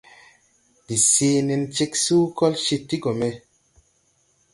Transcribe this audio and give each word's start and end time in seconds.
Ndi 0.81 0.95
sèe 1.09 1.37
nen 1.47 1.63
ceg 1.75 1.91
suu, 2.03 2.25
kol 2.37 2.53
cee 2.63 2.83
ti 2.87 2.95
go 3.03 3.11
me. 3.19 3.29